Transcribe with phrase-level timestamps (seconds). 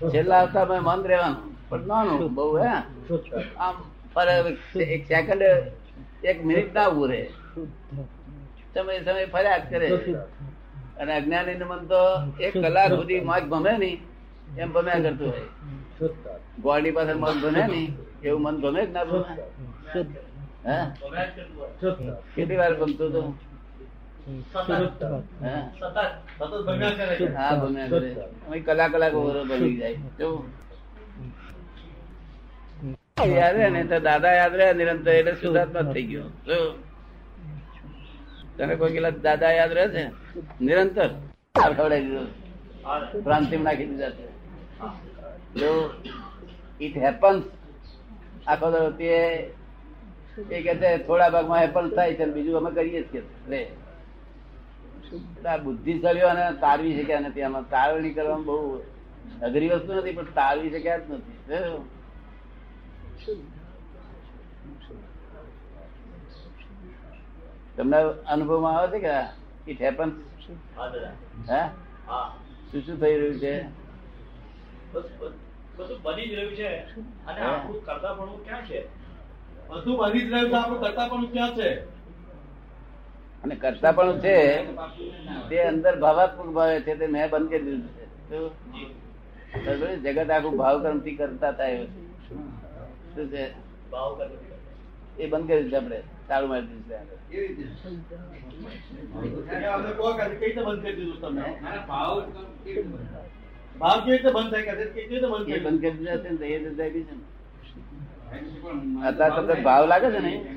[0.00, 1.52] છેલ્લા અવસ્થામાં મન રહેવાનું.
[1.68, 2.72] પણ નાનું બહુ હે?
[3.58, 3.76] આમ
[4.14, 4.28] પર
[4.96, 5.42] એક સેકન્ડ
[6.24, 7.22] એક મિનિટ ના ઉભું રહે.
[8.74, 9.88] સમય સમય ફર્યા કરે.
[11.00, 12.00] અને અજ્ઞાની નું મન તો
[12.40, 13.98] એક કલાક સુધી માગ ગમે નહીં.
[14.58, 15.48] એમ ભમ્યા કરતું હોય.
[16.62, 17.90] ગોળી પાસે મન ગમે નહીં.
[18.24, 19.20] એવું મન ગમે જ ના ગમે
[20.66, 20.78] હે?
[22.34, 24.15] કેટલી વાર ગમતું હતું હે હા ભમ્યા કરે અમે
[28.64, 29.94] કલાક કલાક ઓવરો ભમી જાય.
[29.94, 30.44] કેવું?
[33.26, 36.24] યાદ રહે ને તો દાદા યાદ રહે નિરંતર એટલે શુદ્ધાત્મા થઈ ગયો?
[38.56, 40.10] તને કોઈ પેલા દાદા યાદ રહે છે?
[40.60, 41.10] નિરંતર.
[41.54, 42.26] આ ખવડાવી દીધો.
[43.22, 44.26] પ્રાંતિમ નાખી દીધા છે.
[45.60, 45.90] જો.
[46.80, 47.42] ઇટ હેપન્સ
[48.46, 49.08] આખો દર તે
[50.50, 53.85] એ કે છે થોડા ભાગમાં હેપન થાય છે બીજું અમે કરીએ જ કે.
[55.64, 57.42] બુદ્ધિશાળીઓ અને તારવી શક્યા નથી.
[57.42, 58.56] આમાં તારવણી કરવામાં બહુ
[59.42, 61.38] અઘરી વસ્તુ નથી પણ તારવી શક્યા જ નથી?
[67.76, 69.14] તમને અનુભવમાં આવે છે કે
[69.72, 70.10] ઇટ હેપન
[71.50, 71.60] હે
[72.70, 73.54] શું શું થઈ રહ્યું છે?
[75.76, 76.70] બધું બની જ રહ્યું છે.
[77.26, 78.80] અને આપણું કરતા પણ ક્યાં છે?
[79.68, 81.95] બધું બની જ રહ્યું છે આપણું કરતા પણ ક્યાં છે?
[83.44, 84.36] અને કરતા પણ છે,
[85.48, 88.04] તે અંદર ભાવાત્મક ભાવે છે, તે મેં બંધ કરી દીધું છે.
[89.96, 91.84] જગત આખું ભાવ કર્મથી કરતા થાય.
[91.84, 93.44] શું છે?
[95.18, 97.06] એ બંધ કરી દીધું આપણે તાળું મારી દીધું
[103.80, 105.20] ભાવ કેવી રીતે બંધ થાય કેવી
[105.60, 106.30] બંધ કરી દીધા છે
[109.54, 109.62] ને.
[109.62, 110.55] ભાવ લાગે છે ને કે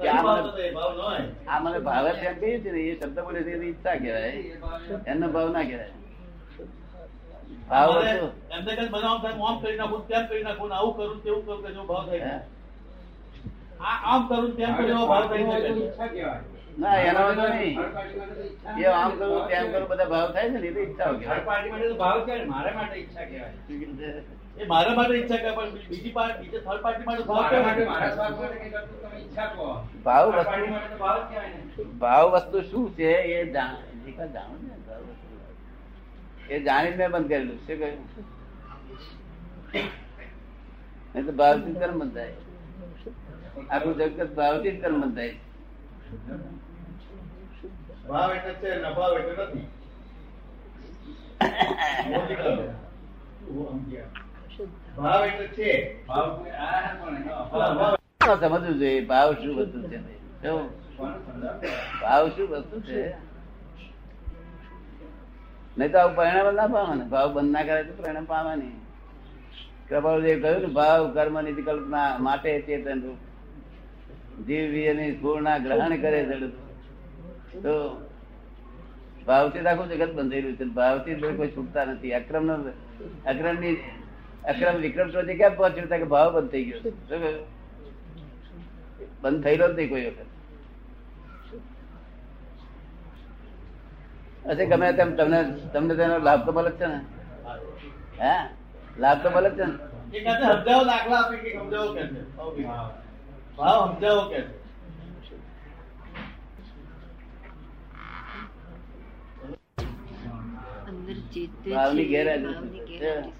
[0.00, 4.32] આ મને ભાવ એમ કહીએ છે ને એ શબ્દ બોલે છે ઈચ્છા કહેવાય.
[5.06, 5.92] એમનો ભાવ ના કહેવાય.
[7.70, 7.90] ભાવ
[9.44, 12.42] આમ કરી નાખું તેમ કરી નાખું ને આવું કરું તેવું કરું કે જેવો ભાવ થાય.
[13.80, 15.70] આમ કરું તેમ કરું એવો ભાવ થાય છે.
[16.08, 16.57] કે.
[16.82, 17.78] ના એનો વાંધો નહીં.
[18.80, 21.40] એ આમ કરું તેમ કરું બધા ભાવ થાય છે ને એ તો ઈચ્છાઓ કહેવાય.
[24.58, 27.84] એ મારા માટે ઈચ્છા કરે પણ બીજી પાર્ટી બીજી થર્ડ પાર્ટી માટે ભાવ કેવાય.
[30.06, 33.10] ભાવ વસ્તુ ભાવ વસ્તુ શું છે?
[33.10, 33.74] એ જાણ
[34.08, 35.26] એ કાંઈ જાણો ને ભાવ વસ્તુ.
[36.50, 37.58] એ જાણીને મેં બંધ કરેલું.
[37.66, 38.00] શું કહ્યું?
[41.14, 42.36] નહીં તો ભાવથી જ કર્મ બંધાય.
[43.70, 45.34] આખું જગત ભાવથી જ કર્મ બંધાય.
[48.08, 49.66] ભાવ એટલે છે નભાવ એટલે નથી.
[54.96, 55.70] ભાવ એટલે છે.
[56.06, 56.28] ભાવ
[58.40, 59.30] સમજવું જોઈએ ભાવ.
[59.36, 59.98] શું વસ્તુ છે?
[62.02, 63.02] ભાવ શું વસ્તુ છે?
[65.76, 68.76] નહીં તો આવું પરિણામ ના પામે ને ભાવ બંધ ના કરે તો પરિણામ પામે નહીં
[69.88, 73.20] કૃપાળુદેવ કહ્યું ને ભાવ કર્મ નિધિ કલ્પના માટે ચેતન રૂપ.
[74.46, 76.44] જીવ વિયની પૂર્ણ ગ્રહણ કરે જડ
[77.62, 77.72] તો
[79.26, 80.64] ભાવથી આખું જગત બંધાયેલું છે.
[80.80, 82.12] ભાવથી કોઈ છૂટતા નથી.
[82.14, 82.46] અક્રમ
[83.26, 83.74] અક્રમની
[84.44, 85.88] અક્રમ વિક્રમ તો ક્યાં પહોંચ્યું?
[85.88, 86.80] કે ભાવ બંધ થઈ ગયો
[89.22, 90.28] બંધ થયેલો જ નહીં કોઈ વખત.
[94.46, 95.40] હશે ગમે તેમ તમને
[95.72, 97.00] તમને તેનો લાભ તો મળે છે ને?
[98.22, 98.34] હે?
[98.98, 99.74] લાભ તો મળે છે ને?
[103.58, 103.80] ભાવ.
[103.88, 104.58] સમજાવો કે છે
[110.88, 111.17] અંદર ચેતે
[111.74, 113.32] ભાવની ગેરહાજરી.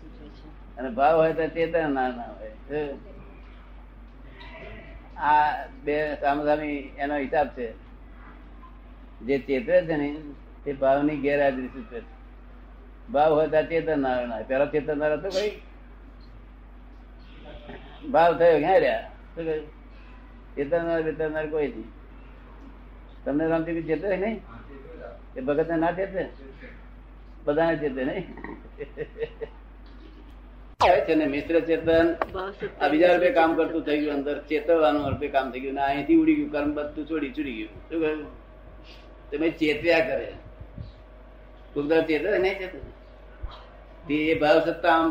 [0.79, 2.97] અને ભાવ હોય તો ચેતન ના ના હોય.
[5.19, 7.75] આ બે સામસામી એનો હિસાબ છે.
[9.27, 10.21] જે ચેતવે છે ને
[10.65, 12.07] તે ભાવની ગેરહાજરી સૂચવે છે.
[13.13, 15.63] ભાવ હોય તો ચેતન ના હોય પેલા ચેતન ના હતો ભાઈ
[18.11, 19.11] ભાવ થયો ક્યાં રહ્યા?
[19.35, 19.67] શું કહ્યું?
[20.57, 21.93] ચેતનાર બેતનાર કોઈ નહીં.
[23.25, 24.41] તમને રામજી ચેતવે નહીં?
[25.37, 26.29] એ ભગત ના ચેતે
[27.45, 28.27] બધાને ચેતે નહીં?
[31.07, 32.09] છે ને મિશ્ર ચેતન?
[32.81, 34.37] આ બીજા રૂપે કામ કરતું થઈ ગયું અંદર.
[34.51, 35.75] ચેતવવાનું રૂપે કામ થઈ ગયું.
[35.75, 37.73] ને અહીંથી ઉડી ગયું કર્મ બધું છોડી છૂડી ગયું.
[37.89, 38.29] શું કહ્યું?
[39.31, 40.29] તમે ચેત્યા કરે.
[41.75, 42.79] કુદરત ચેતે નહીં ચેતે
[44.09, 45.07] તે એ ભાવ સત્તા આમ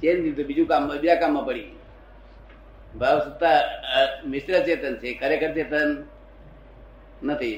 [0.00, 1.68] ચેન દીધું બીજું કામ બીજા કામમાં પડી.
[3.00, 3.58] ભાવ સત્તા
[4.32, 5.08] મિશ્ર ચેતન છે.
[5.20, 5.88] ખરેખર ચેતન
[7.22, 7.56] નથી.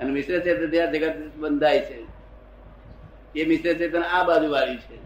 [0.00, 1.98] અને મિશ્ર ચેતન ત્યાં જગત બંધાય છે.
[3.34, 4.96] એ મિશ્ર ચેતન આ બાજુ વાળી છે.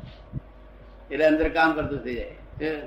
[1.11, 2.83] એટલે અંદર કામ કરતું થઈ જાય.